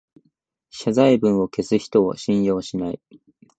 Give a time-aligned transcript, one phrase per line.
[0.71, 2.99] 謝罪文を消す人を信用しない